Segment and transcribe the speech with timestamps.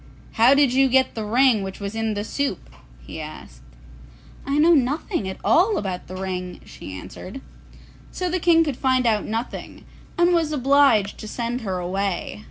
[0.31, 2.71] 'How did you get the ring which was in the soup?'
[3.05, 3.61] he asked.
[4.47, 7.39] 'I know nothing at all about the ring,' she answered.
[8.11, 9.85] So the King could find out nothing,
[10.17, 12.39] and was obliged to send her away.